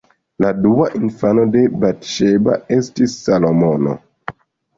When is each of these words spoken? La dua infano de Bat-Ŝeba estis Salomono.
La 0.43 0.51
dua 0.61 0.87
infano 0.99 1.43
de 1.57 1.61
Bat-Ŝeba 1.83 2.57
estis 2.79 3.15
Salomono. 3.27 3.95